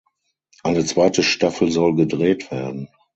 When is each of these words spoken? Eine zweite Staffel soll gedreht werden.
Eine 0.63 0.83
zweite 0.83 1.21
Staffel 1.21 1.69
soll 1.71 1.93
gedreht 1.95 2.49
werden. 2.49 2.89